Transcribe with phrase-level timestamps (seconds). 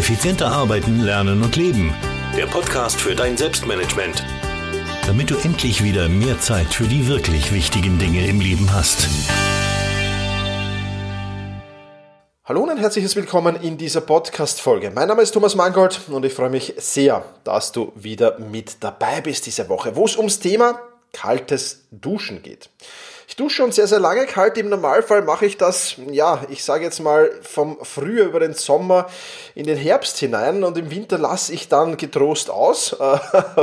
[0.00, 1.94] Effizienter arbeiten, lernen und leben.
[2.34, 4.24] Der Podcast für dein Selbstmanagement.
[5.06, 9.06] Damit du endlich wieder mehr Zeit für die wirklich wichtigen Dinge im Leben hast.
[12.44, 14.90] Hallo und ein herzliches Willkommen in dieser Podcast-Folge.
[14.90, 19.20] Mein Name ist Thomas Mangold und ich freue mich sehr, dass du wieder mit dabei
[19.20, 20.80] bist diese Woche, wo es ums Thema
[21.12, 22.70] kaltes Duschen geht.
[23.30, 24.58] Ich dusche schon sehr, sehr lange kalt.
[24.58, 29.06] Im Normalfall mache ich das, ja, ich sage jetzt mal vom Frühjahr über den Sommer
[29.54, 32.96] in den Herbst hinein und im Winter lasse ich dann getrost aus, äh,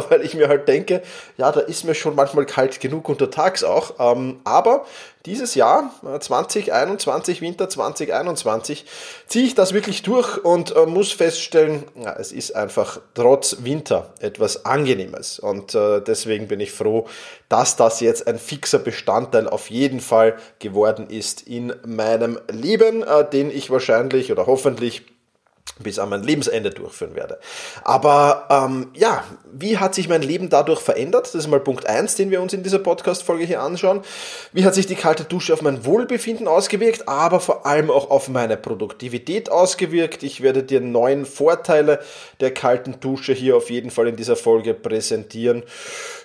[0.09, 1.03] weil ich mir halt denke,
[1.35, 3.95] ja, da ist mir schon manchmal kalt genug untertags auch.
[3.99, 4.85] Ähm, aber
[5.27, 8.85] dieses Jahr, 2021, äh, Winter 2021,
[9.27, 14.13] ziehe ich das wirklich durch und äh, muss feststellen, ja, es ist einfach trotz Winter
[14.19, 15.39] etwas Angenehmes.
[15.39, 17.07] Und äh, deswegen bin ich froh,
[17.49, 23.29] dass das jetzt ein fixer Bestandteil auf jeden Fall geworden ist in meinem Leben, äh,
[23.29, 25.03] den ich wahrscheinlich oder hoffentlich
[25.79, 27.39] bis an mein Lebensende durchführen werde.
[27.83, 31.27] Aber ähm, ja, wie hat sich mein Leben dadurch verändert?
[31.27, 34.01] Das ist mal Punkt eins, den wir uns in dieser Podcast-Folge hier anschauen.
[34.53, 38.27] Wie hat sich die kalte Dusche auf mein Wohlbefinden ausgewirkt, aber vor allem auch auf
[38.29, 40.23] meine Produktivität ausgewirkt?
[40.23, 41.99] Ich werde dir neun Vorteile
[42.39, 45.63] der kalten Dusche hier auf jeden Fall in dieser Folge präsentieren.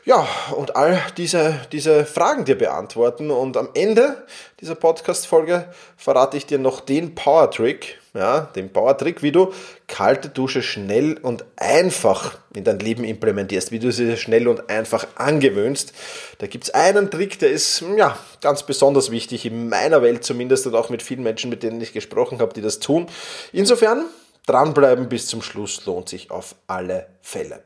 [0.04, 3.30] Ja, und all diese, diese Fragen dir beantworten.
[3.30, 4.26] Und am Ende
[4.60, 9.52] dieser Podcast-Folge verrate ich dir noch den Power-Trick, ja, den Power-Trick, wie du
[9.86, 15.06] kalte Dusche schnell und einfach in dein Leben implementierst, wie du sie schnell und einfach
[15.14, 15.92] angewöhnst.
[16.38, 20.74] Da gibt's einen Trick, der ist ja ganz besonders wichtig, in meiner Welt zumindest und
[20.74, 23.06] auch mit vielen Menschen, mit denen ich gesprochen habe, die das tun.
[23.52, 24.06] Insofern,
[24.46, 27.62] dranbleiben bis zum Schluss lohnt sich auf alle Fälle.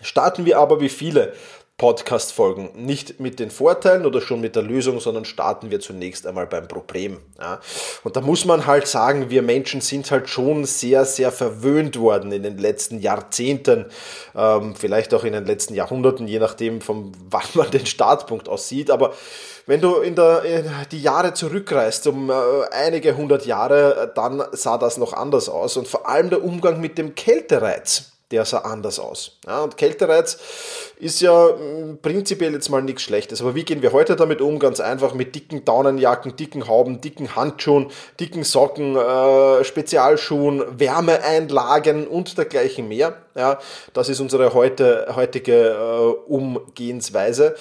[0.00, 1.32] Starten wir aber wie viele
[1.78, 6.48] Podcast-Folgen nicht mit den Vorteilen oder schon mit der Lösung, sondern starten wir zunächst einmal
[6.48, 7.18] beim Problem.
[7.38, 7.60] Ja.
[8.02, 12.32] Und da muss man halt sagen, wir Menschen sind halt schon sehr, sehr verwöhnt worden
[12.32, 13.86] in den letzten Jahrzehnten,
[14.34, 18.90] ähm, vielleicht auch in den letzten Jahrhunderten, je nachdem, von wann man den Startpunkt aussieht.
[18.90, 19.14] Aber
[19.66, 22.34] wenn du in, der, in die Jahre zurückreist, um äh,
[22.72, 25.76] einige hundert Jahre, dann sah das noch anders aus.
[25.76, 29.38] Und vor allem der Umgang mit dem Kältereiz der sah anders aus.
[29.46, 30.38] Ja, und Kältereiz
[30.98, 33.40] ist ja hm, prinzipiell jetzt mal nichts Schlechtes.
[33.40, 34.58] Aber wie gehen wir heute damit um?
[34.58, 37.90] Ganz einfach mit dicken Daunenjacken, dicken Hauben, dicken Handschuhen,
[38.20, 43.16] dicken Socken, äh, Spezialschuhen, Wärmeeinlagen und dergleichen mehr.
[43.34, 43.58] Ja,
[43.94, 47.54] das ist unsere heute, heutige äh, Umgehensweise.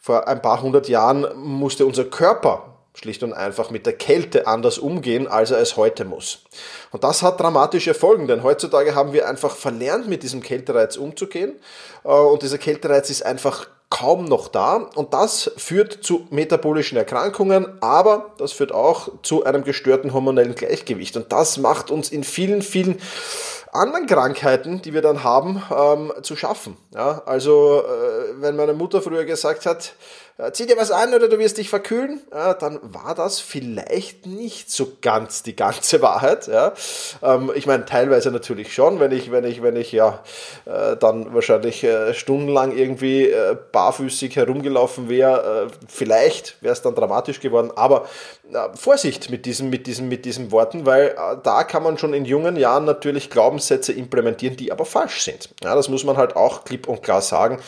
[0.00, 4.78] Vor ein paar hundert Jahren musste unser Körper schlicht und einfach mit der Kälte anders
[4.78, 6.44] umgehen, als er es heute muss.
[6.90, 11.56] Und das hat dramatische Folgen, denn heutzutage haben wir einfach verlernt, mit diesem Kältereiz umzugehen.
[12.04, 17.66] Äh, und dieser Kältereiz ist einfach kaum noch da und das führt zu metabolischen Erkrankungen,
[17.82, 22.62] aber das führt auch zu einem gestörten hormonellen Gleichgewicht und das macht uns in vielen,
[22.62, 23.00] vielen
[23.72, 26.76] anderen Krankheiten, die wir dann haben, ähm, zu schaffen.
[26.94, 29.94] Ja, also äh, wenn meine Mutter früher gesagt hat,
[30.40, 34.26] äh, zieh dir was an oder du wirst dich verkühlen, ja, dann war das vielleicht
[34.26, 36.46] nicht so ganz die ganze Wahrheit.
[36.46, 36.72] Ja.
[37.22, 40.22] Ähm, ich meine, teilweise natürlich schon, wenn ich, wenn ich, wenn ich ja
[40.64, 46.94] äh, dann wahrscheinlich äh, stundenlang irgendwie äh, barfüßig herumgelaufen wäre, äh, vielleicht wäre es dann
[46.94, 48.08] dramatisch geworden, aber
[48.74, 52.56] Vorsicht mit diesen, mit, diesen, mit diesen Worten, weil da kann man schon in jungen
[52.56, 55.50] Jahren natürlich Glaubenssätze implementieren, die aber falsch sind.
[55.62, 57.60] Ja, das muss man halt auch klipp und klar sagen.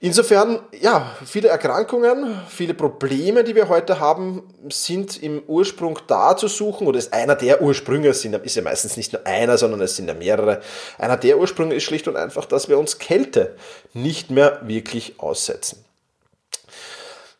[0.00, 6.46] Insofern, ja, viele Erkrankungen, viele Probleme, die wir heute haben, sind im Ursprung da zu
[6.46, 9.96] suchen, oder ist einer der Ursprünge, sind, ist ja meistens nicht nur einer, sondern es
[9.96, 10.60] sind ja mehrere.
[10.98, 13.56] Einer der Ursprünge ist schlicht und einfach, dass wir uns Kälte
[13.92, 15.84] nicht mehr wirklich aussetzen.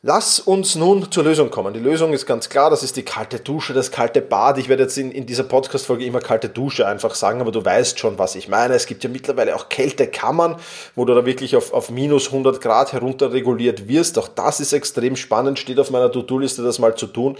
[0.02, 1.74] Lass uns nun zur Lösung kommen.
[1.74, 4.56] Die Lösung ist ganz klar, das ist die kalte Dusche, das kalte Bad.
[4.56, 7.98] Ich werde jetzt in, in dieser Podcast-Folge immer kalte Dusche einfach sagen, aber du weißt
[7.98, 8.74] schon, was ich meine.
[8.74, 10.54] Es gibt ja mittlerweile auch Kältekammern,
[10.94, 14.18] wo du da wirklich auf, auf minus 100 Grad herunter reguliert wirst.
[14.18, 17.36] Auch das ist extrem spannend, steht auf meiner To-Do-Liste, das mal zu tun.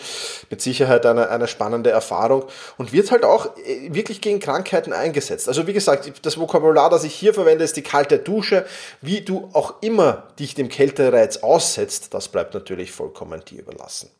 [0.51, 2.43] Mit Sicherheit eine, eine spannende Erfahrung
[2.77, 5.47] und wird halt auch äh, wirklich gegen Krankheiten eingesetzt.
[5.47, 8.67] Also wie gesagt, das Vokabular, das ich hier verwende, ist die kalte Dusche.
[9.01, 14.11] Wie du auch immer dich dem Kältereiz aussetzt, das bleibt bleibt natürlich vollkommen dir überlassen.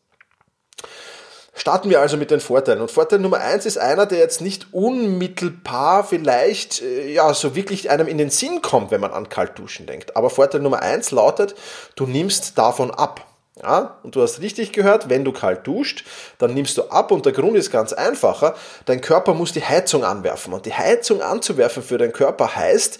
[1.53, 2.79] Starten wir also mit den Vorteilen.
[2.79, 7.89] Und Vorteil Nummer eins ist einer, der jetzt nicht unmittelbar vielleicht äh, ja so wirklich
[7.89, 10.15] einem in den Sinn kommt, wenn man an Kaltduschen denkt.
[10.15, 11.55] Aber Vorteil Nummer eins lautet,
[11.95, 13.25] du nimmst davon ab.
[13.61, 16.05] Ja, und du hast richtig gehört, wenn du kalt duscht,
[16.37, 18.55] dann nimmst du ab und der Grund ist ganz einfacher.
[18.85, 22.99] Dein Körper muss die Heizung anwerfen und die Heizung anzuwerfen für deinen Körper heißt,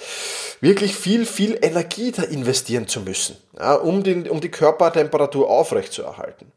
[0.60, 6.52] wirklich viel, viel Energie da investieren zu müssen, ja, um, die, um die Körpertemperatur aufrechtzuerhalten.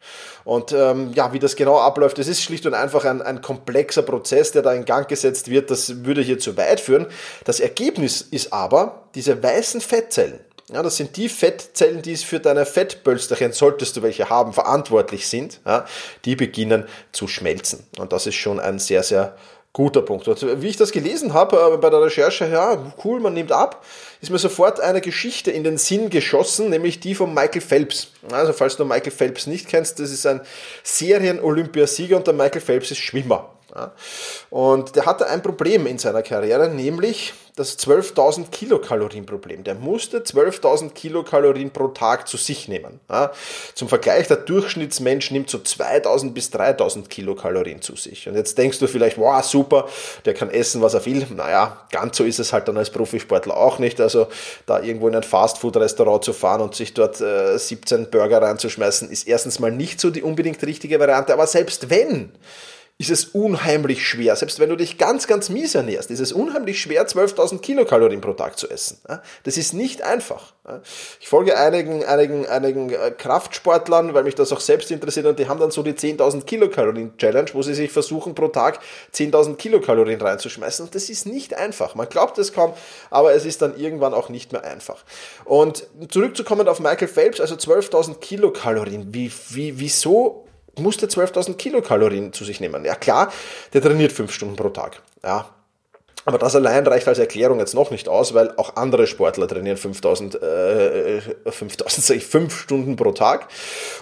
[0.44, 4.02] Und ähm, ja, wie das genau abläuft, das ist schlicht und einfach ein, ein komplexer
[4.02, 5.70] Prozess, der da in Gang gesetzt wird.
[5.70, 7.06] Das würde hier zu weit führen.
[7.44, 10.40] Das Ergebnis ist aber, diese weißen Fettzellen,
[10.72, 15.28] ja, das sind die Fettzellen, die es für deine Fettpölsterchen, solltest du welche haben, verantwortlich
[15.28, 15.60] sind.
[15.66, 15.84] Ja,
[16.24, 17.86] die beginnen zu schmelzen.
[17.98, 19.36] Und das ist schon ein sehr, sehr
[19.72, 20.28] guter Punkt.
[20.28, 23.84] Und wie ich das gelesen habe äh, bei der Recherche, ja, cool, man nimmt ab,
[24.20, 28.08] ist mir sofort eine Geschichte in den Sinn geschossen, nämlich die von Michael Phelps.
[28.30, 30.42] Also falls du Michael Phelps nicht kennst, das ist ein
[30.82, 33.50] Serien-Olympiasieger und der Michael Phelps ist Schwimmer.
[33.74, 33.92] Ja.
[34.50, 39.62] Und der hatte ein Problem in seiner Karriere, nämlich das 12.000 Kilokalorien Problem.
[39.62, 43.00] Der musste 12.000 Kilokalorien pro Tag zu sich nehmen.
[43.10, 43.30] Ja.
[43.74, 48.26] Zum Vergleich, der Durchschnittsmensch nimmt so 2.000 bis 3.000 Kilokalorien zu sich.
[48.26, 49.86] Und jetzt denkst du vielleicht, wow, super,
[50.24, 51.26] der kann essen, was er will.
[51.34, 54.00] Naja, ganz so ist es halt dann als Profisportler auch nicht.
[54.00, 54.28] Also
[54.64, 59.28] da irgendwo in ein Fastfood-Restaurant zu fahren und sich dort äh, 17 Burger reinzuschmeißen, ist
[59.28, 61.34] erstens mal nicht so die unbedingt richtige Variante.
[61.34, 62.32] Aber selbst wenn,
[62.98, 64.36] ist es unheimlich schwer.
[64.36, 68.32] Selbst wenn du dich ganz, ganz mies ernährst, ist es unheimlich schwer, 12.000 Kilokalorien pro
[68.32, 69.00] Tag zu essen.
[69.42, 70.52] Das ist nicht einfach.
[71.18, 75.48] Ich folge einigen, einigen, einigen äh, Kraftsportlern, weil mich das auch selbst interessiert und die
[75.48, 78.78] haben dann so die 10.000 Kilokalorien Challenge, wo sie sich versuchen, pro Tag
[79.12, 80.84] 10.000 Kilokalorien reinzuschmeißen.
[80.84, 81.96] Und das ist nicht einfach.
[81.96, 82.72] Man glaubt es kaum,
[83.10, 85.02] aber es ist dann irgendwann auch nicht mehr einfach.
[85.44, 89.12] Und zurückzukommen auf Michael Phelps, also 12.000 Kilokalorien.
[89.12, 90.44] Wie, wie, wieso
[90.78, 92.84] musste 12.000 Kilokalorien zu sich nehmen.
[92.84, 93.32] Ja klar,
[93.72, 95.02] der trainiert fünf Stunden pro Tag.
[95.22, 95.50] Ja,
[96.24, 99.76] aber das allein reicht als Erklärung jetzt noch nicht aus, weil auch andere Sportler trainieren
[99.76, 101.20] 5000, äh,
[101.50, 103.48] 5000 sag ich, 5 Stunden pro Tag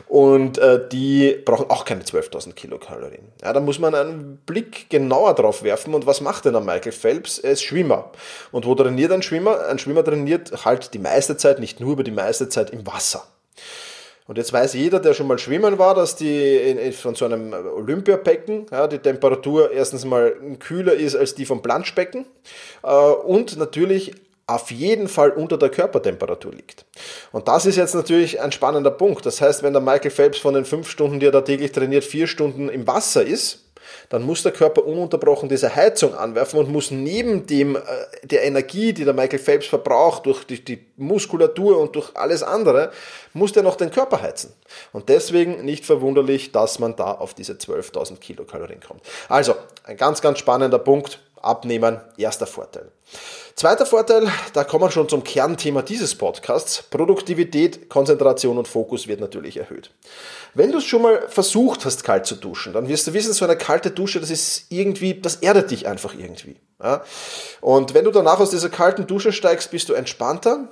[0.06, 3.32] und äh, die brauchen auch keine 12.000 Kilokalorien.
[3.42, 6.92] Ja, da muss man einen Blick genauer drauf werfen und was macht denn der Michael
[6.92, 7.38] Phelps?
[7.38, 8.10] Er ist Schwimmer.
[8.52, 9.66] Und wo trainiert ein Schwimmer?
[9.66, 13.24] Ein Schwimmer trainiert halt die meiste Zeit, nicht nur über die meiste Zeit im Wasser.
[14.30, 18.66] Und jetzt weiß jeder, der schon mal schwimmen war, dass die von so einem Olympiabecken
[18.70, 22.26] ja, die Temperatur erstens mal kühler ist als die vom Planschbecken
[22.84, 24.12] äh, und natürlich
[24.46, 26.84] auf jeden Fall unter der Körpertemperatur liegt.
[27.32, 29.26] Und das ist jetzt natürlich ein spannender Punkt.
[29.26, 32.04] Das heißt, wenn der Michael Phelps von den fünf Stunden, die er da täglich trainiert,
[32.04, 33.69] vier Stunden im Wasser ist,
[34.10, 37.80] dann muss der Körper ununterbrochen diese Heizung anwerfen und muss neben dem äh,
[38.24, 42.90] der Energie, die der Michael Phelps verbraucht durch die, die Muskulatur und durch alles andere,
[43.32, 44.52] muss der noch den Körper heizen.
[44.92, 49.02] Und deswegen nicht verwunderlich, dass man da auf diese 12.000 Kilokalorien kommt.
[49.28, 49.54] Also
[49.84, 51.20] ein ganz, ganz spannender Punkt.
[51.42, 52.90] Abnehmen, erster Vorteil.
[53.56, 56.82] Zweiter Vorteil, da kommen wir schon zum Kernthema dieses Podcasts.
[56.82, 59.90] Produktivität, Konzentration und Fokus wird natürlich erhöht.
[60.54, 63.44] Wenn du es schon mal versucht hast, kalt zu duschen, dann wirst du wissen, so
[63.44, 66.56] eine kalte Dusche, das ist irgendwie, das erdet dich einfach irgendwie.
[66.82, 67.04] Ja?
[67.60, 70.68] Und wenn du danach aus dieser kalten Dusche steigst, bist du entspannter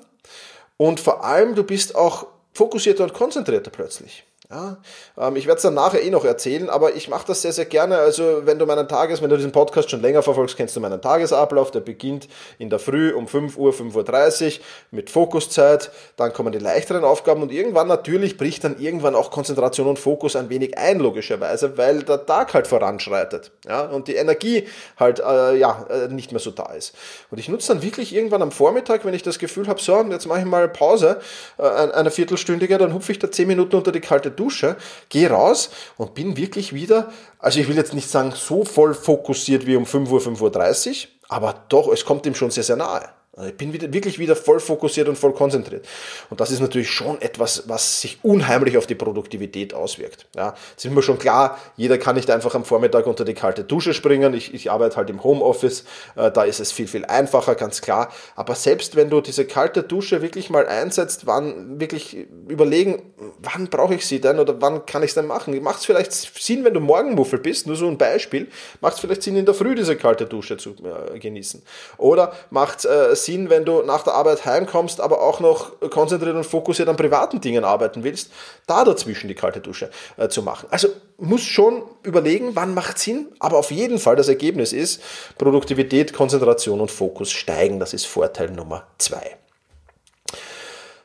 [0.76, 4.24] und vor allem du bist auch fokussierter und konzentrierter plötzlich.
[4.50, 4.78] Ja,
[5.18, 7.66] ähm, ich werde es dann nachher eh noch erzählen, aber ich mache das sehr, sehr
[7.66, 7.98] gerne.
[7.98, 11.02] Also wenn du meinen Tages, wenn du diesen Podcast schon länger verfolgst, kennst du meinen
[11.02, 11.70] Tagesablauf.
[11.70, 12.28] Der beginnt
[12.58, 15.90] in der Früh um 5 Uhr, 5.30 Uhr mit Fokuszeit.
[16.16, 20.34] Dann kommen die leichteren Aufgaben und irgendwann natürlich bricht dann irgendwann auch Konzentration und Fokus
[20.34, 23.50] ein wenig ein, logischerweise, weil der Tag halt voranschreitet.
[23.68, 24.66] Ja, und die Energie
[24.96, 26.94] halt äh, ja, äh, nicht mehr so da ist.
[27.30, 30.26] Und ich nutze dann wirklich irgendwann am Vormittag, wenn ich das Gefühl habe, so, jetzt
[30.26, 31.20] mache ich mal Pause,
[31.58, 34.76] äh, eine Viertelstündige, dann hupfe ich da 10 Minuten unter die kalte Dusche,
[35.08, 39.66] gehe raus und bin wirklich wieder, also ich will jetzt nicht sagen so voll fokussiert
[39.66, 43.08] wie um 5 Uhr, 5.30 Uhr, aber doch, es kommt ihm schon sehr, sehr nahe.
[43.38, 45.86] Also ich bin wieder, wirklich wieder voll fokussiert und voll konzentriert.
[46.28, 50.26] Und das ist natürlich schon etwas, was sich unheimlich auf die Produktivität auswirkt.
[50.34, 53.62] Ja, es ist mir schon klar, jeder kann nicht einfach am Vormittag unter die kalte
[53.62, 54.34] Dusche springen.
[54.34, 55.84] Ich, ich arbeite halt im Homeoffice,
[56.16, 58.10] äh, da ist es viel, viel einfacher, ganz klar.
[58.34, 63.02] Aber selbst wenn du diese kalte Dusche wirklich mal einsetzt, wann wirklich überlegen,
[63.40, 65.60] wann brauche ich sie denn oder wann kann ich es denn machen?
[65.62, 68.48] Macht es vielleicht Sinn, wenn du Morgenmuffel bist, nur so ein Beispiel,
[68.80, 70.74] macht es vielleicht Sinn, in der Früh diese kalte Dusche zu
[71.14, 71.62] äh, genießen.
[71.96, 76.36] Oder macht es äh, Sinn, wenn du nach der Arbeit heimkommst, aber auch noch konzentriert
[76.36, 78.30] und fokussiert an privaten Dingen arbeiten willst,
[78.66, 80.66] da dazwischen die kalte Dusche äh, zu machen.
[80.70, 85.02] Also muss schon überlegen, wann macht Sinn, aber auf jeden Fall das Ergebnis ist,
[85.36, 87.80] Produktivität, Konzentration und Fokus steigen.
[87.80, 89.36] Das ist Vorteil Nummer zwei.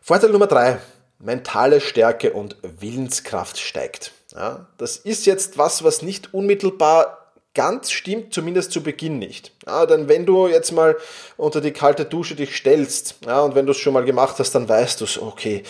[0.02, 0.80] Vorteil Nummer drei,
[1.24, 4.12] mentale Stärke und Willenskraft steigt.
[4.36, 7.20] Ja, das ist jetzt was, was nicht unmittelbar
[7.56, 9.52] ganz stimmt zumindest zu Beginn nicht.
[9.68, 10.98] Ja, denn wenn du jetzt mal
[11.38, 14.56] unter die kalte Dusche dich stellst, ja, und wenn du es schon mal gemacht hast,
[14.56, 15.62] dann weißt du es, okay,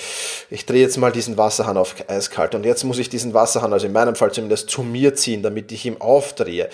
[0.50, 3.86] ich drehe jetzt mal diesen Wasserhahn auf eiskalt und jetzt muss ich diesen Wasserhahn, also
[3.86, 6.69] in meinem Fall zumindest, zu mir ziehen, damit ich ihn aufdrehe.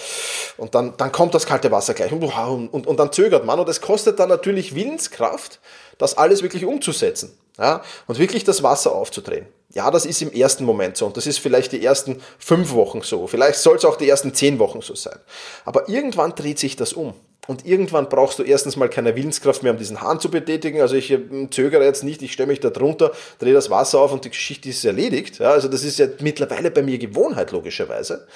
[0.58, 3.68] Und dann, dann kommt das kalte Wasser gleich und, und, und dann zögert man und
[3.68, 5.60] es kostet dann natürlich Willenskraft,
[5.98, 9.46] das alles wirklich umzusetzen ja, und wirklich das Wasser aufzudrehen.
[9.72, 13.02] Ja, das ist im ersten Moment so und das ist vielleicht die ersten fünf Wochen
[13.02, 13.28] so.
[13.28, 15.20] Vielleicht soll es auch die ersten zehn Wochen so sein.
[15.64, 17.14] Aber irgendwann dreht sich das um.
[17.50, 20.82] Und irgendwann brauchst du erstens mal keine Willenskraft mehr, um diesen Hahn zu betätigen.
[20.82, 24.14] Also ich äh, zögere jetzt nicht, ich stelle mich da drunter, drehe das Wasser auf
[24.14, 25.40] und die Geschichte ist erledigt.
[25.40, 28.28] Ja, also das ist ja mittlerweile bei mir Gewohnheit, logischerweise.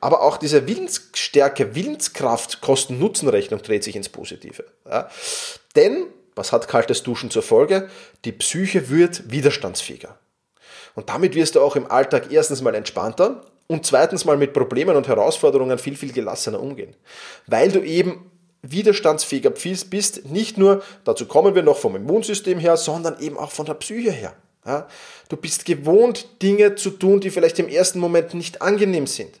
[0.00, 4.64] Aber auch diese Willensstärke, Willenskraft, Kosten-Nutzen-Rechnung dreht sich ins Positive.
[4.84, 5.10] Ja.
[5.76, 7.88] Denn, was hat kaltes Duschen zur Folge?
[8.24, 10.16] Die Psyche wird widerstandsfähiger.
[10.94, 14.96] Und damit wirst du auch im Alltag erstens mal entspannter und zweitens mal mit Problemen
[14.96, 16.94] und Herausforderungen viel, viel gelassener umgehen.
[17.46, 18.30] Weil du eben
[18.62, 23.66] widerstandsfähiger bist, nicht nur, dazu kommen wir noch vom Immunsystem her, sondern eben auch von
[23.66, 24.34] der Psyche her.
[24.64, 24.88] Ja,
[25.28, 29.40] du bist gewohnt, Dinge zu tun, die vielleicht im ersten Moment nicht angenehm sind.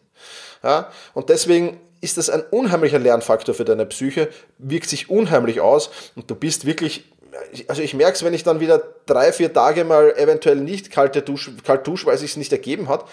[0.62, 5.90] Ja, und deswegen ist das ein unheimlicher Lernfaktor für deine Psyche, wirkt sich unheimlich aus
[6.14, 7.04] und du bist wirklich
[7.68, 11.22] also ich merke es, wenn ich dann wieder drei, vier Tage mal eventuell nicht kalte
[11.22, 13.04] Dusch, kalt dusche, weil es sich nicht ergeben hat.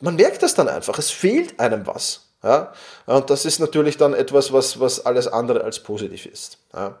[0.00, 0.98] Man merkt das dann einfach.
[0.98, 2.28] Es fehlt einem was.
[2.42, 2.72] Ja?
[3.06, 6.58] Und das ist natürlich dann etwas, was, was alles andere als positiv ist.
[6.72, 6.98] Ja?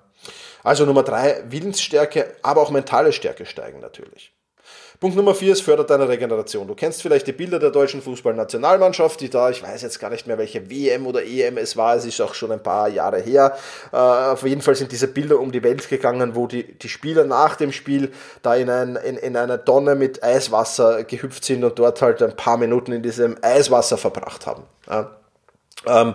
[0.62, 4.32] Also Nummer drei, Willensstärke, aber auch mentale Stärke steigen natürlich.
[4.98, 6.66] Punkt Nummer vier, es fördert deine Regeneration.
[6.66, 10.26] Du kennst vielleicht die Bilder der deutschen Fußballnationalmannschaft, die da, ich weiß jetzt gar nicht
[10.26, 13.56] mehr, welche WM oder EM es war, es ist auch schon ein paar Jahre her.
[13.92, 17.24] Äh, auf jeden Fall sind diese Bilder um die Welt gegangen, wo die, die Spieler
[17.24, 18.12] nach dem Spiel
[18.42, 22.34] da in, ein, in, in eine Tonne mit Eiswasser gehüpft sind und dort halt ein
[22.34, 24.62] paar Minuten in diesem Eiswasser verbracht haben.
[24.88, 25.16] Ja.
[25.86, 26.14] Ähm,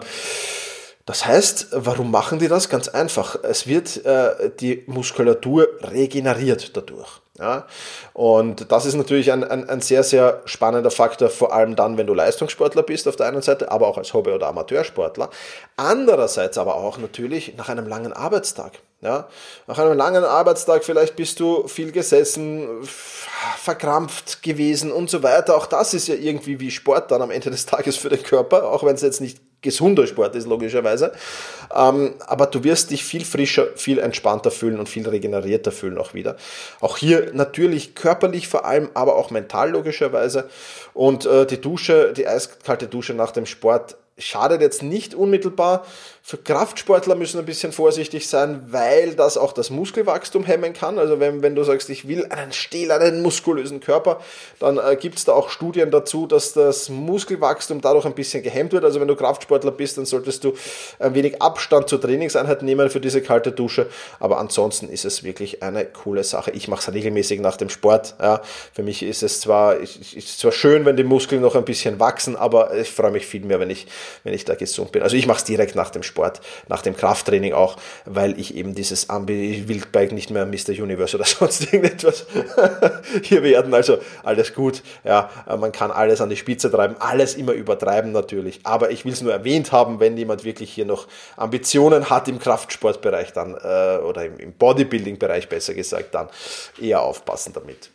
[1.05, 2.69] das heißt, warum machen die das?
[2.69, 3.35] Ganz einfach.
[3.43, 7.20] Es wird äh, die Muskulatur regeneriert dadurch.
[7.39, 7.65] Ja?
[8.13, 12.07] Und das ist natürlich ein, ein, ein, sehr, sehr spannender Faktor, vor allem dann, wenn
[12.07, 15.29] du Leistungssportler bist auf der einen Seite, aber auch als Hobby- oder Amateursportler.
[15.77, 18.79] Andererseits aber auch natürlich nach einem langen Arbeitstag.
[19.01, 19.27] Ja?
[19.67, 22.67] Nach einem langen Arbeitstag vielleicht bist du viel gesessen,
[23.57, 25.55] verkrampft gewesen und so weiter.
[25.55, 28.69] Auch das ist ja irgendwie wie Sport dann am Ende des Tages für den Körper,
[28.69, 31.13] auch wenn es jetzt nicht gesunder Sport ist, logischerweise.
[31.75, 36.13] Ähm, aber du wirst dich viel frischer, viel entspannter fühlen und viel regenerierter fühlen auch
[36.13, 36.35] wieder.
[36.79, 40.49] Auch hier natürlich körperlich vor allem, aber auch mental logischerweise.
[40.93, 45.85] Und äh, die Dusche, die eiskalte Dusche nach dem Sport schadet jetzt nicht unmittelbar.
[46.31, 50.97] Für Kraftsportler müssen ein bisschen vorsichtig sein, weil das auch das Muskelwachstum hemmen kann.
[50.97, 54.21] Also wenn, wenn du sagst, ich will einen stählernen, muskulösen Körper,
[54.57, 58.71] dann äh, gibt es da auch Studien dazu, dass das Muskelwachstum dadurch ein bisschen gehemmt
[58.71, 58.85] wird.
[58.85, 60.53] Also wenn du Kraftsportler bist, dann solltest du
[60.99, 63.87] ein wenig Abstand zur Trainingseinheit nehmen für diese kalte Dusche.
[64.21, 66.51] Aber ansonsten ist es wirklich eine coole Sache.
[66.51, 68.15] Ich mache es regelmäßig nach dem Sport.
[68.21, 68.41] Ja.
[68.71, 72.37] Für mich ist es zwar, ist zwar schön, wenn die Muskeln noch ein bisschen wachsen,
[72.37, 73.85] aber ich freue mich viel mehr, wenn ich,
[74.23, 75.01] wenn ich da gesund bin.
[75.03, 76.20] Also ich mache es direkt nach dem Sport.
[76.21, 80.69] Sport, nach dem Krafttraining auch, weil ich eben dieses Ambi-Wildbike nicht mehr Mr.
[80.69, 82.25] Universe oder sonst irgendetwas
[83.23, 83.73] hier werden.
[83.73, 88.59] Also alles gut, ja, man kann alles an die Spitze treiben, alles immer übertreiben natürlich,
[88.63, 92.39] aber ich will es nur erwähnt haben, wenn jemand wirklich hier noch Ambitionen hat im
[92.39, 96.29] Kraftsportbereich dann äh, oder im Bodybuilding-Bereich besser gesagt, dann
[96.79, 97.89] eher aufpassen damit.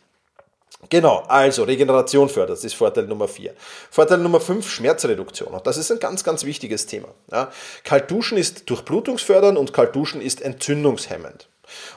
[0.89, 3.53] Genau, also Regeneration fördert, das ist Vorteil Nummer 4.
[3.89, 5.53] Vorteil Nummer 5, Schmerzreduktion.
[5.53, 7.09] Und das ist ein ganz, ganz wichtiges Thema.
[7.31, 7.51] Ja,
[7.83, 11.49] Kaltduschen ist durchblutungsfördernd und Kaltduschen ist entzündungshemmend.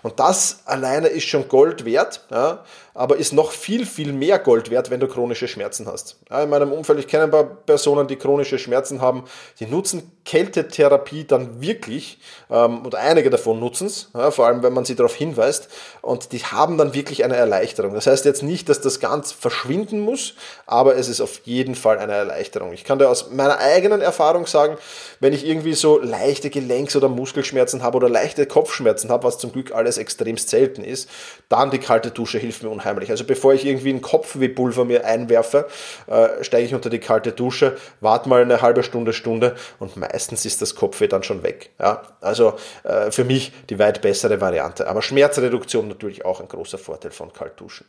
[0.03, 2.25] Und das alleine ist schon Gold wert.
[2.31, 6.17] Ja, aber ist noch viel, viel mehr Gold wert, wenn du chronische Schmerzen hast.
[6.31, 9.25] In meinem Umfeld, ich kenne ein paar Personen, die chronische Schmerzen haben,
[9.59, 12.19] die nutzen Kältetherapie dann wirklich,
[12.51, 15.69] ähm, oder einige davon nutzen es, vor allem wenn man sie darauf hinweist,
[16.03, 17.95] und die haben dann wirklich eine Erleichterung.
[17.95, 20.35] Das heißt jetzt nicht, dass das ganz verschwinden muss,
[20.67, 22.73] aber es ist auf jeden Fall eine Erleichterung.
[22.73, 24.77] Ich kann dir aus meiner eigenen Erfahrung sagen,
[25.21, 29.53] wenn ich irgendwie so leichte Gelenks- oder Muskelschmerzen habe oder leichte Kopfschmerzen habe, was zum
[29.53, 31.09] Glück alles extremst selten ist,
[31.49, 33.11] dann die kalte Dusche hilft mir unheimlich.
[33.11, 35.69] Also bevor ich irgendwie einen Kopfwehpulver mir einwerfe,
[36.07, 40.45] äh, steige ich unter die kalte Dusche, warte mal eine halbe Stunde, Stunde und meistens
[40.45, 41.71] ist das Kopfweh dann schon weg.
[41.79, 42.03] Ja?
[42.21, 44.89] Also äh, für mich die weit bessere Variante.
[44.89, 47.87] Aber Schmerzreduktion natürlich auch ein großer Vorteil von Kaltduschen.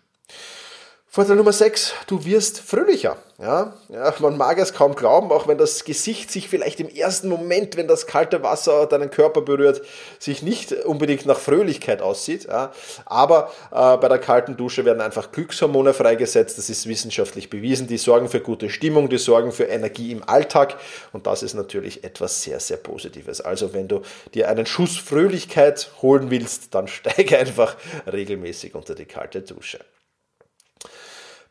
[1.13, 3.17] Vorteil Nummer 6, du wirst fröhlicher.
[3.37, 7.27] Ja, ja, man mag es kaum glauben, auch wenn das Gesicht sich vielleicht im ersten
[7.27, 9.81] Moment, wenn das kalte Wasser deinen Körper berührt,
[10.19, 12.45] sich nicht unbedingt nach Fröhlichkeit aussieht.
[12.45, 12.71] Ja.
[13.03, 16.57] Aber äh, bei der kalten Dusche werden einfach Glückshormone freigesetzt.
[16.57, 17.87] Das ist wissenschaftlich bewiesen.
[17.87, 20.77] Die sorgen für gute Stimmung, die sorgen für Energie im Alltag.
[21.11, 23.41] Und das ist natürlich etwas sehr, sehr Positives.
[23.41, 24.01] Also wenn du
[24.33, 27.75] dir einen Schuss Fröhlichkeit holen willst, dann steige einfach
[28.09, 29.81] regelmäßig unter die kalte Dusche.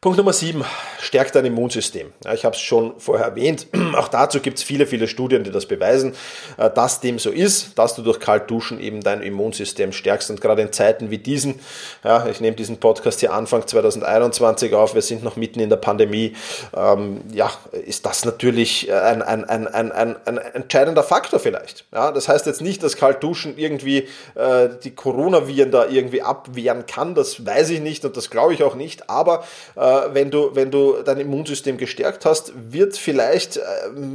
[0.02, 0.64] Punkt Nummer 7,
[0.98, 2.14] stärkt dein Immunsystem.
[2.24, 5.50] Ja, ich habe es schon vorher erwähnt, auch dazu gibt es viele, viele Studien, die
[5.50, 6.14] das beweisen,
[6.56, 10.30] äh, dass dem so ist, dass du durch Kaltduschen eben dein Immunsystem stärkst.
[10.30, 11.60] Und gerade in Zeiten wie diesen,
[12.02, 15.76] ja, ich nehme diesen Podcast hier Anfang 2021 auf, wir sind noch mitten in der
[15.76, 16.34] Pandemie,
[16.74, 21.84] ähm, ja, ist das natürlich ein, ein, ein, ein, ein, ein entscheidender Faktor vielleicht.
[21.92, 27.14] Ja, das heißt jetzt nicht, dass Kaltduschen irgendwie äh, die Coronaviren da irgendwie abwehren kann,
[27.14, 29.44] das weiß ich nicht und das glaube ich auch nicht, aber
[29.76, 33.62] äh, äh, wenn, du, wenn du dein Immunsystem gestärkt hast, wird vielleicht, äh,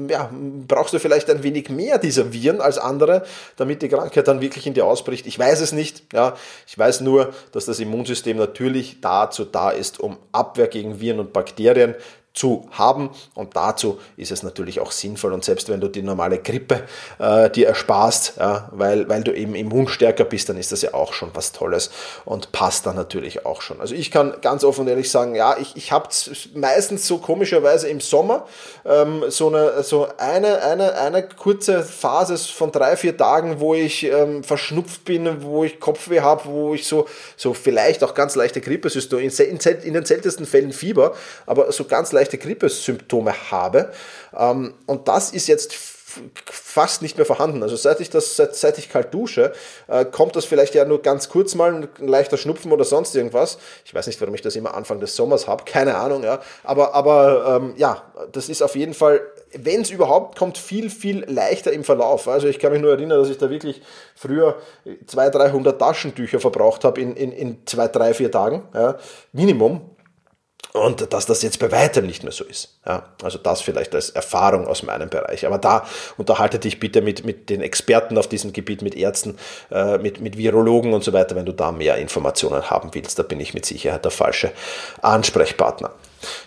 [0.09, 0.29] ja,
[0.67, 3.23] brauchst du vielleicht ein wenig mehr dieser Viren als andere,
[3.57, 5.25] damit die Krankheit dann wirklich in dir ausbricht.
[5.27, 6.13] Ich weiß es nicht.
[6.13, 6.35] Ja.
[6.67, 11.33] Ich weiß nur, dass das Immunsystem natürlich dazu da ist, um Abwehr gegen Viren und
[11.33, 11.95] Bakterien
[12.35, 13.09] zu haben.
[13.33, 15.33] Und dazu ist es natürlich auch sinnvoll.
[15.33, 16.83] Und selbst wenn du die normale Grippe
[17.17, 21.13] äh, dir ersparst, ja, weil, weil du eben immunstärker bist, dann ist das ja auch
[21.13, 21.89] schon was Tolles
[22.25, 23.79] und passt dann natürlich auch schon.
[23.79, 26.09] Also ich kann ganz offen und ehrlich sagen, ja, ich, ich habe
[26.53, 28.45] meistens so komischerweise im Sommer
[28.85, 34.03] ähm, so, eine, so eine, eine, eine kurze Phase von drei, vier Tagen, wo ich
[34.03, 38.59] ähm, verschnupft bin, wo ich Kopfweh habe, wo ich so, so vielleicht auch ganz leichte
[38.59, 41.13] Grippe, in, in, in den seltensten Fällen Fieber,
[41.45, 43.91] aber so ganz leicht leichte Grippesymptome habe.
[44.35, 45.75] Ähm, und das ist jetzt
[46.45, 47.61] fast nicht mehr vorhanden.
[47.61, 49.51] Also seit ich das, seit, seit ich kalt dusche,
[49.87, 53.57] äh, kommt das vielleicht ja nur ganz kurz mal ein leichter Schnupfen oder sonst irgendwas.
[53.83, 56.39] Ich weiß nicht, warum ich das immer Anfang des Sommers habe, keine Ahnung, ja.
[56.63, 58.01] Aber, aber ähm, ja,
[58.31, 59.19] das ist auf jeden Fall,
[59.53, 62.29] wenn es überhaupt kommt, viel, viel leichter im Verlauf.
[62.29, 63.81] Also ich kann mich nur erinnern, dass ich da wirklich
[64.15, 64.55] früher
[65.07, 68.97] 200, 300 Taschentücher verbraucht habe in, in, in zwei, drei, vier Tagen, ja,
[69.33, 69.94] Minimum.
[70.75, 72.75] Und dass das jetzt bei weitem nicht mehr so ist.
[72.85, 75.45] Ja, also das vielleicht als Erfahrung aus meinem Bereich.
[75.45, 79.37] Aber da unterhalte dich bitte mit, mit den Experten auf diesem Gebiet, mit Ärzten,
[79.71, 83.17] äh, mit, mit Virologen und so weiter, wenn du da mehr Informationen haben willst.
[83.17, 84.51] Da bin ich mit Sicherheit der falsche
[85.01, 85.91] Ansprechpartner.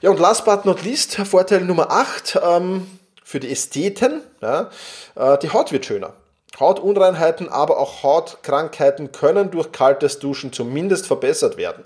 [0.02, 2.86] Ja, und last but not least, Vorteil Nummer 8 ähm,
[3.24, 4.68] für die Ästheten, ja,
[5.14, 6.12] äh, die Haut wird schöner.
[6.60, 11.84] Hautunreinheiten, aber auch Hautkrankheiten können durch kaltes Duschen zumindest verbessert werden.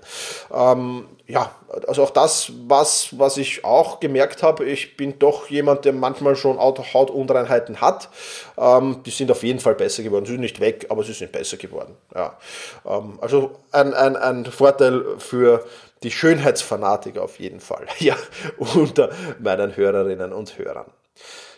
[0.53, 1.51] Ähm, ja,
[1.87, 6.35] also auch das, was, was ich auch gemerkt habe, ich bin doch jemand, der manchmal
[6.35, 8.09] schon Hautunreinheiten hat.
[8.57, 10.25] Ähm, die sind auf jeden Fall besser geworden.
[10.25, 11.95] Sie sind nicht weg, aber sie sind besser geworden.
[12.13, 12.37] Ja.
[12.85, 15.65] Ähm, also ein, ein, ein Vorteil für
[16.03, 17.85] die Schönheitsfanatiker auf jeden Fall.
[17.99, 18.17] Ja,
[18.57, 20.87] unter meinen Hörerinnen und Hörern.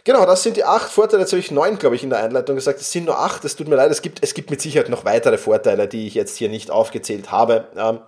[0.04, 1.24] Genau, das sind die acht Vorteile.
[1.24, 2.80] Jetzt habe ich neun, glaube ich, in der Einleitung gesagt.
[2.80, 3.44] Es sind nur acht.
[3.44, 3.90] Es tut mir leid.
[3.90, 7.32] Es gibt, es gibt mit Sicherheit noch weitere Vorteile, die ich jetzt hier nicht aufgezählt
[7.32, 7.68] habe.
[7.76, 8.00] Ähm,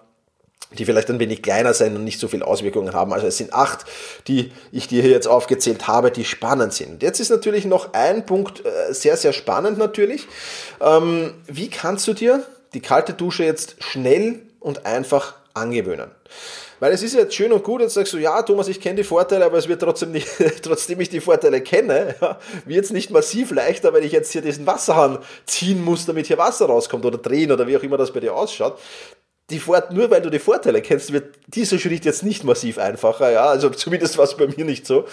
[0.72, 3.14] die vielleicht ein wenig kleiner sein und nicht so viel Auswirkungen haben.
[3.14, 3.86] Also es sind acht,
[4.28, 6.92] die ich dir hier jetzt aufgezählt habe, die spannend sind.
[6.92, 10.28] Und jetzt ist natürlich noch ein Punkt äh, sehr, sehr spannend natürlich.
[10.82, 16.12] Ähm, wie kannst du dir die kalte Dusche jetzt schnell und einfach angewöhnen?
[16.80, 19.04] Weil es ist jetzt schön und gut, jetzt sagst du, ja, Thomas, ich kenne die
[19.04, 20.28] Vorteile, aber es wird trotzdem nicht,
[20.62, 24.44] trotzdem ich die Vorteile kenne, ja, wird es nicht massiv leichter, wenn ich jetzt hier
[24.44, 28.12] diesen Wasserhahn ziehen muss, damit hier Wasser rauskommt oder drehen oder wie auch immer das
[28.12, 28.78] bei dir ausschaut.
[29.50, 33.32] Die Fort nur weil du die Vorteile kennst, wird dieser Schritt jetzt nicht massiv einfacher,
[33.32, 35.06] ja, also zumindest war es bei mir nicht so.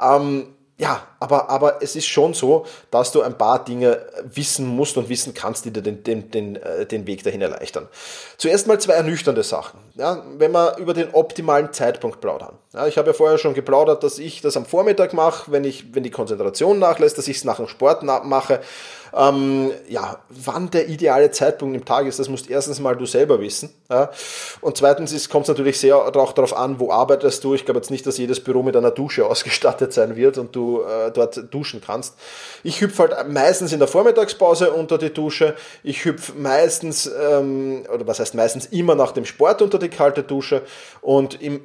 [0.00, 4.98] Ähm, ja, aber, aber es ist schon so, dass du ein paar Dinge wissen musst
[4.98, 7.88] und wissen kannst, die dir den, den, den, äh, den Weg dahin erleichtern.
[8.36, 9.80] Zuerst mal zwei ernüchternde Sachen.
[9.94, 12.58] Ja, wenn wir über den optimalen Zeitpunkt plaudern.
[12.74, 15.94] Ja, ich habe ja vorher schon geplaudert, dass ich das am Vormittag mache, wenn, ich,
[15.94, 18.60] wenn die Konzentration nachlässt, dass ich es nach dem Sport mache.
[19.16, 23.40] Ähm, ja, wann der ideale Zeitpunkt im Tag ist, das musst erstens mal du selber
[23.40, 23.72] wissen.
[23.88, 24.10] Ja.
[24.60, 27.54] Und zweitens kommt es natürlich sehr auch darauf an, wo arbeitest du.
[27.54, 30.82] Ich glaube jetzt nicht, dass jedes Büro mit einer Dusche ausgestattet sein wird und du
[30.82, 32.14] äh, dort duschen kannst.
[32.62, 35.54] Ich hüpfe halt meistens in der Vormittagspause unter die Dusche.
[35.82, 40.22] Ich hüpfe meistens, ähm, oder was heißt meistens, immer nach dem Sport unter die kalte
[40.22, 40.62] Dusche.
[41.00, 41.62] Und im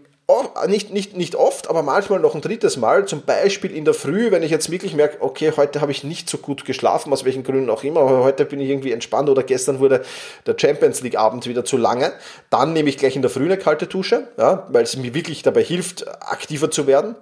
[0.67, 4.29] nicht, nicht, nicht oft, aber manchmal noch ein drittes Mal, zum Beispiel in der Früh,
[4.29, 7.43] wenn ich jetzt wirklich merke, okay, heute habe ich nicht so gut geschlafen, aus welchen
[7.43, 10.03] Gründen auch immer, aber heute bin ich irgendwie entspannt oder gestern wurde
[10.45, 12.13] der Champions League Abend wieder zu lange,
[12.51, 15.41] dann nehme ich gleich in der Früh eine kalte Dusche, ja, weil es mir wirklich
[15.41, 17.15] dabei hilft, aktiver zu werden.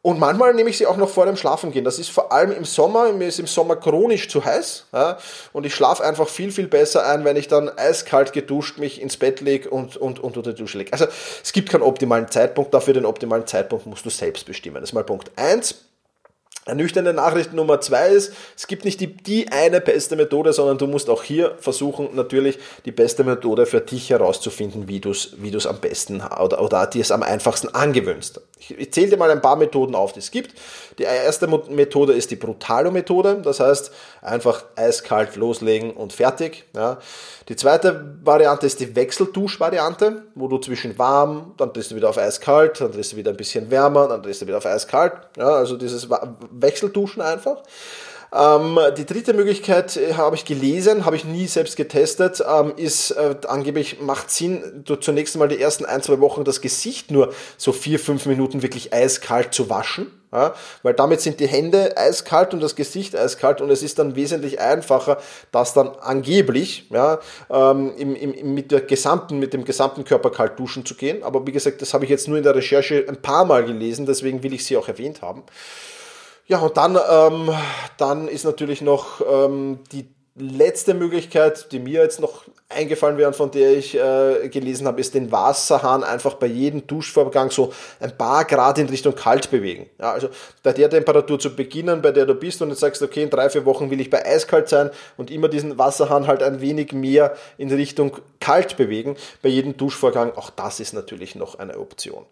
[0.00, 1.84] Und manchmal nehme ich sie auch noch vor dem Schlafengehen.
[1.84, 3.12] Das ist vor allem im Sommer.
[3.12, 4.86] Mir ist im Sommer chronisch zu heiß.
[4.92, 5.18] Ja,
[5.52, 9.16] und ich schlafe einfach viel, viel besser ein, wenn ich dann eiskalt geduscht mich ins
[9.16, 10.92] Bett lege und, und, und unter die Dusche lege.
[10.92, 11.06] Also
[11.42, 12.72] es gibt keinen optimalen Zeitpunkt.
[12.72, 14.76] Dafür den optimalen Zeitpunkt musst du selbst bestimmen.
[14.76, 15.74] Das ist mal Punkt eins.
[16.68, 20.86] Ernüchternde Nachricht Nummer zwei ist, es gibt nicht die, die eine beste Methode, sondern du
[20.86, 25.56] musst auch hier versuchen, natürlich die beste Methode für dich herauszufinden, wie du es wie
[25.66, 28.42] am besten oder, oder dir es am einfachsten angewöhnst.
[28.58, 30.54] Ich, zähle dir mal ein paar Methoden auf, die es gibt.
[30.98, 36.64] Die erste Methode ist die Brutalo-Methode, das heißt einfach eiskalt loslegen und fertig.
[36.74, 36.98] Ja.
[37.48, 42.18] Die zweite Variante ist die Wechseldusch-Variante, wo du zwischen warm, dann drehst du wieder auf
[42.18, 45.12] eiskalt, dann drehst du wieder ein bisschen wärmer, dann drehst du wieder auf eiskalt.
[45.36, 47.62] Ja, also dieses Wechselduschen einfach.
[48.30, 53.12] Ähm, die dritte Möglichkeit äh, habe ich gelesen, habe ich nie selbst getestet, ähm, ist
[53.12, 57.32] äh, angeblich macht Sinn, du zunächst einmal die ersten ein, zwei Wochen das Gesicht nur
[57.56, 60.12] so vier, fünf Minuten wirklich eiskalt zu waschen.
[60.30, 64.14] Ja, weil damit sind die Hände eiskalt und das Gesicht eiskalt und es ist dann
[64.14, 65.16] wesentlich einfacher,
[65.52, 70.58] das dann angeblich ja, ähm, im, im, mit, der gesamten, mit dem gesamten Körper kalt
[70.58, 71.22] duschen zu gehen.
[71.22, 74.04] Aber wie gesagt, das habe ich jetzt nur in der Recherche ein paar Mal gelesen,
[74.04, 75.44] deswegen will ich sie auch erwähnt haben.
[76.48, 77.50] Ja, und dann, ähm,
[77.98, 83.36] dann ist natürlich noch ähm, die letzte Möglichkeit, die mir jetzt noch eingefallen wäre und
[83.36, 88.16] von der ich äh, gelesen habe, ist den Wasserhahn einfach bei jedem Duschvorgang so ein
[88.16, 89.88] paar Grad in Richtung kalt bewegen.
[89.98, 90.28] Ja, also
[90.62, 93.48] bei der Temperatur zu beginnen, bei der du bist und jetzt sagst, okay, in drei,
[93.48, 97.34] vier Wochen will ich bei eiskalt sein und immer diesen Wasserhahn halt ein wenig mehr
[97.56, 100.32] in Richtung kalt bewegen bei jedem Duschvorgang.
[100.36, 102.26] Auch das ist natürlich noch eine Option.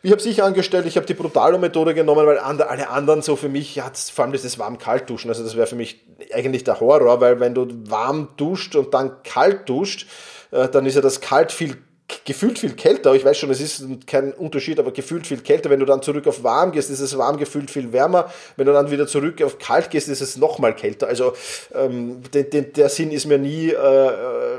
[0.00, 0.86] Wie habe ich angestellt?
[0.86, 4.58] Ich habe die Brutalo-Methode genommen, weil alle anderen so für mich, ja, vor allem dieses
[4.58, 6.00] warm-kalt-Duschen, also das wäre für mich
[6.32, 10.06] eigentlich der Horror, weil wenn du warm duscht und dann kalt duscht,
[10.50, 11.76] äh, dann ist ja das kalt viel
[12.24, 13.14] gefühlt viel kälter.
[13.14, 15.70] Ich weiß schon, es ist kein Unterschied, aber gefühlt viel kälter.
[15.70, 18.30] Wenn du dann zurück auf warm gehst, ist es warm gefühlt viel wärmer.
[18.56, 21.06] Wenn du dann wieder zurück auf kalt gehst, ist es nochmal kälter.
[21.06, 21.32] Also
[21.74, 24.53] ähm, den, den, der Sinn ist mir nie äh,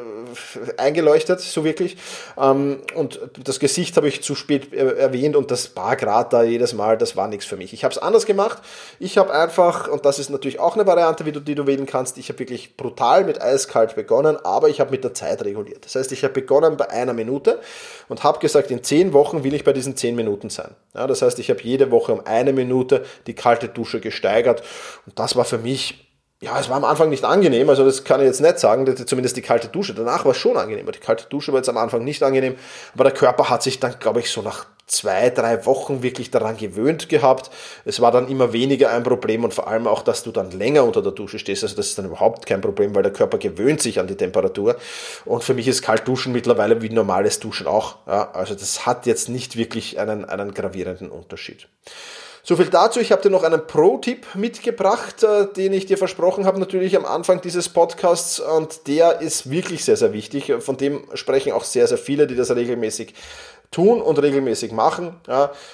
[0.78, 1.98] eingeleuchtet, so wirklich.
[2.38, 6.74] Ähm, und das Gesicht habe ich zu spät erwähnt und das paar Grad da jedes
[6.74, 7.74] Mal, das war nichts für mich.
[7.74, 8.62] Ich habe es anders gemacht.
[9.00, 11.86] Ich habe einfach, und das ist natürlich auch eine Variante, wie du, die du wählen
[11.86, 15.86] kannst, ich habe wirklich brutal mit eiskalt begonnen, aber ich habe mit der Zeit reguliert.
[15.86, 17.60] Das heißt, ich habe begonnen bei einer Minute
[18.08, 20.71] und habe gesagt, in zehn Wochen will ich bei diesen zehn Minuten sein.
[20.93, 24.63] Ja, das heißt, ich habe jede Woche um eine Minute die kalte Dusche gesteigert
[25.06, 26.05] und das war für mich
[26.45, 29.36] ja, es war am Anfang nicht angenehm, also das kann ich jetzt nicht sagen, zumindest
[29.36, 29.95] die kalte Dusche.
[29.95, 32.55] Danach war es schon angenehm, die kalte Dusche war jetzt am Anfang nicht angenehm,
[32.93, 36.58] aber der Körper hat sich dann, glaube ich, so nach zwei, drei Wochen wirklich daran
[36.58, 37.49] gewöhnt gehabt.
[37.86, 40.84] Es war dann immer weniger ein Problem und vor allem auch, dass du dann länger
[40.84, 41.63] unter der Dusche stehst.
[41.63, 44.75] Also das ist dann überhaupt kein Problem, weil der Körper gewöhnt sich an die Temperatur.
[45.25, 47.95] Und für mich ist Kaltduschen mittlerweile wie normales Duschen auch.
[48.05, 51.67] Ja, also das hat jetzt nicht wirklich einen, einen gravierenden Unterschied.
[52.47, 52.99] So viel dazu.
[52.99, 57.03] Ich habe dir noch einen Pro-Tipp mitgebracht, äh, den ich dir versprochen habe, natürlich am
[57.03, 58.39] Anfang dieses Podcasts.
[58.39, 60.53] Und der ist wirklich sehr, sehr wichtig.
[60.60, 63.15] Von dem sprechen auch sehr, sehr viele, die das regelmäßig
[63.71, 65.19] tun und regelmäßig machen.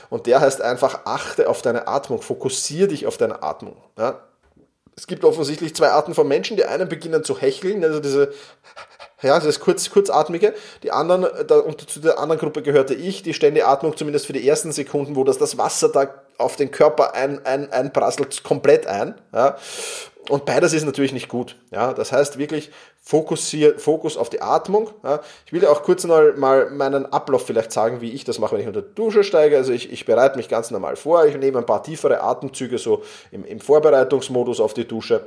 [0.10, 3.76] Und der heißt einfach, achte auf deine Atmung, fokussiere dich auf deine Atmung.
[4.96, 6.56] Es gibt offensichtlich zwei Arten von Menschen.
[6.56, 8.32] Die einen beginnen zu hecheln, also diese
[9.22, 10.54] ja, das kurz, kurzatmige.
[10.84, 14.34] Die anderen, da, und zu der anderen Gruppe gehörte ich, die ständige Atmung zumindest für
[14.34, 16.08] die ersten Sekunden, wo das, das Wasser da
[16.38, 19.16] auf den Körper ein, ein, einprasselt, komplett ein.
[19.34, 19.58] Ja.
[20.30, 21.56] Und beides ist natürlich nicht gut.
[21.72, 21.94] Ja.
[21.94, 24.90] Das heißt wirklich fokussier, Fokus auf die Atmung.
[25.04, 25.22] Ja.
[25.46, 28.54] Ich will dir auch kurz mal, mal meinen Ablauf vielleicht sagen, wie ich das mache,
[28.54, 29.58] wenn ich unter die Dusche steige.
[29.58, 31.26] Also ich, ich bereite mich ganz normal vor.
[31.26, 35.26] Ich nehme ein paar tiefere Atemzüge so im, im Vorbereitungsmodus auf die Dusche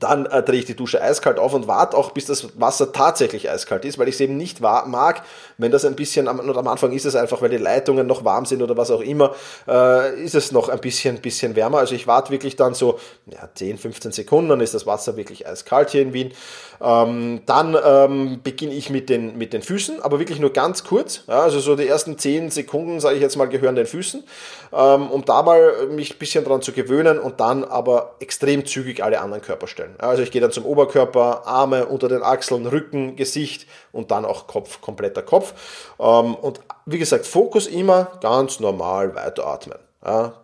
[0.00, 3.50] dann äh, drehe ich die Dusche eiskalt auf und warte auch, bis das Wasser tatsächlich
[3.50, 5.22] eiskalt ist, weil ich es eben nicht mag,
[5.58, 8.46] wenn das ein bisschen, am, am Anfang ist es einfach, weil die Leitungen noch warm
[8.46, 9.34] sind oder was auch immer,
[9.68, 11.78] äh, ist es noch ein bisschen, bisschen wärmer.
[11.78, 15.46] Also ich warte wirklich dann so ja, 10, 15 Sekunden, dann ist das Wasser wirklich
[15.46, 16.32] eiskalt hier in Wien.
[16.80, 21.24] Ähm, dann ähm, beginne ich mit den, mit den Füßen, aber wirklich nur ganz kurz.
[21.28, 24.24] Ja, also so die ersten 10 Sekunden, sage ich jetzt mal, gehören den Füßen,
[24.72, 29.04] ähm, um da mal mich ein bisschen dran zu gewöhnen und dann aber extrem zügig
[29.04, 29.71] alle anderen Körperstellen.
[29.78, 34.24] Ja, also ich gehe dann zum Oberkörper, Arme unter den Achseln, Rücken, Gesicht und dann
[34.24, 35.54] auch Kopf, kompletter Kopf.
[35.98, 39.78] Ähm, und wie gesagt, Fokus immer ganz normal weiteratmen.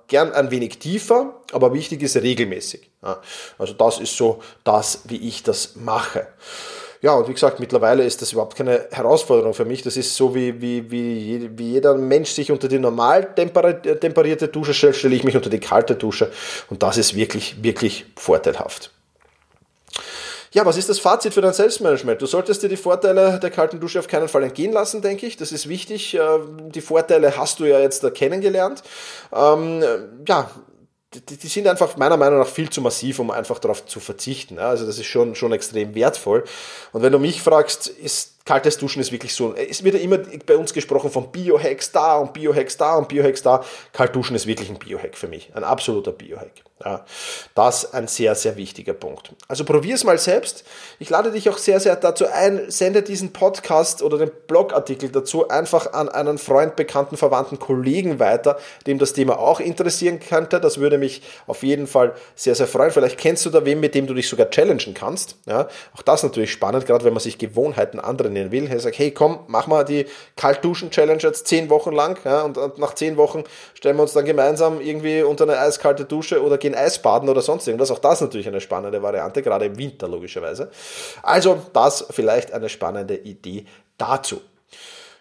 [0.07, 2.93] Gern ein wenig tiefer, aber wichtig ist regelmäßig.
[3.59, 6.29] Also das ist so das, wie ich das mache.
[7.01, 9.83] Ja, und wie gesagt, mittlerweile ist das überhaupt keine Herausforderung für mich.
[9.83, 14.75] Das ist so, wie, wie, wie, wie jeder Mensch sich unter die normal temperierte Dusche
[14.75, 16.31] stellt, stelle ich mich unter die kalte Dusche.
[16.71, 18.93] Und das ist wirklich, wirklich vorteilhaft.
[20.53, 22.23] Ja, was ist das Fazit für dein Selbstmanagement?
[22.23, 25.37] Du solltest dir die Vorteile der kalten Dusche auf keinen Fall entgehen lassen, denke ich.
[25.37, 26.15] Das ist wichtig.
[26.15, 26.21] Äh,
[26.69, 28.83] die Vorteile hast du ja jetzt kennengelernt.
[29.33, 29.85] Ähm,
[30.27, 30.51] ja,
[31.15, 34.59] die, die, sind einfach meiner Meinung nach viel zu massiv, um einfach darauf zu verzichten.
[34.59, 36.45] Also das ist schon, schon extrem wertvoll.
[36.93, 40.17] Und wenn du mich fragst, ist kaltes Duschen ist wirklich so, es wird ja immer
[40.47, 43.63] bei uns gesprochen von Biohacks da und Biohacks da und Biohacks da.
[43.93, 46.65] Kalt duschen ist wirklich ein Biohack für mich, ein absoluter Biohack.
[46.85, 47.05] Ja,
[47.57, 49.33] das ein sehr, sehr wichtiger Punkt.
[49.49, 50.65] Also probier es mal selbst.
[51.01, 55.49] Ich lade dich auch sehr, sehr dazu ein, sende diesen Podcast oder den Blogartikel dazu
[55.49, 60.61] einfach an einen Freund, Bekannten, Verwandten, Kollegen weiter, dem das Thema auch interessieren könnte.
[60.61, 62.93] Das würde mich auf jeden Fall sehr, sehr freuen.
[62.93, 65.37] Vielleicht kennst du da wen, mit dem du dich sogar challengen kannst.
[65.47, 68.71] Ja, auch das natürlich spannend, gerade wenn man sich Gewohnheiten anderen trainieren will.
[68.71, 72.79] Er sagt, hey komm, mach mal die Kaltduschen-Challenge jetzt zehn Wochen lang ja, und, und,
[72.79, 76.75] nach zehn Wochen stellen wir uns dann gemeinsam irgendwie unter eine eiskalte Dusche oder gehen
[76.75, 77.91] Eisbaden oder sonst irgendwas.
[77.91, 80.71] Auch das natürlich eine spannende Variante, gerade im Winter logischerweise.
[81.23, 84.41] Also das vielleicht eine spannende Idee dazu.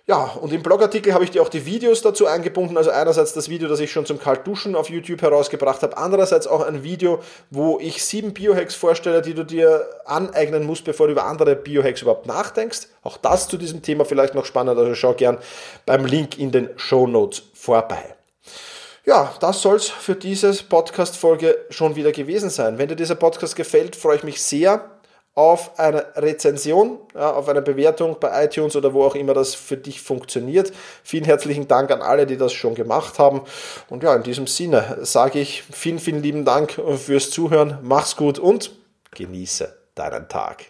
[0.09, 2.77] Ja, und im Blogartikel habe ich dir auch die Videos dazu eingebunden.
[2.77, 5.97] Also einerseits das Video, das ich schon zum Kaltduschen auf YouTube herausgebracht habe.
[5.97, 11.07] Andererseits auch ein Video, wo ich sieben Biohacks vorstelle, die du dir aneignen musst, bevor
[11.07, 12.87] du über andere Biohacks überhaupt nachdenkst.
[13.03, 14.79] Auch das zu diesem Thema vielleicht noch spannend.
[14.79, 15.39] Also schau gern
[15.85, 18.15] beim Link in den Show Notes vorbei.
[19.05, 22.77] Ja, das soll's für diese Podcast-Folge schon wieder gewesen sein.
[22.77, 24.96] Wenn dir dieser Podcast gefällt, freue ich mich sehr
[25.37, 29.77] auf eine Rezension, ja, auf eine Bewertung bei iTunes oder wo auch immer das für
[29.77, 30.73] dich funktioniert.
[31.03, 33.41] Vielen herzlichen Dank an alle, die das schon gemacht haben.
[33.87, 37.77] Und ja, in diesem Sinne sage ich vielen, vielen lieben Dank fürs Zuhören.
[37.83, 38.71] Mach's gut und
[39.11, 40.65] genieße deinen Tag.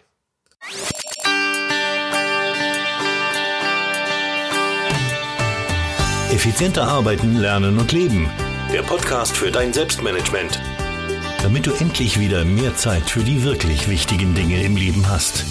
[6.30, 8.30] Effizienter arbeiten, lernen und leben.
[8.70, 10.60] Der Podcast für dein Selbstmanagement
[11.42, 15.44] damit du endlich wieder mehr Zeit für die wirklich wichtigen Dinge im Leben hast.